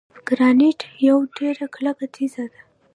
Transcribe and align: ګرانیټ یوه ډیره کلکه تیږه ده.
ګرانیټ 0.27 0.79
یوه 1.07 1.23
ډیره 1.37 1.65
کلکه 1.75 2.05
تیږه 2.13 2.45
ده. 2.51 2.59